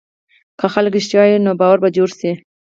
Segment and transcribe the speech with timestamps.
[0.59, 2.31] که خلک رښتیا ووایي، نو باور به جوړ شي.